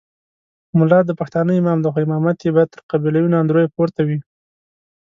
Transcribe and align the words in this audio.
ملا 0.77 0.99
د 1.05 1.11
پښتانه 1.19 1.51
امام 1.61 1.77
دی 1.83 1.89
خو 1.93 1.99
امامت 2.05 2.37
یې 2.41 2.51
باید 2.55 2.69
تر 2.73 2.81
قبیلوي 2.91 3.29
ناندریو 3.35 3.73
پورته 3.75 4.01
وي. 4.07 4.19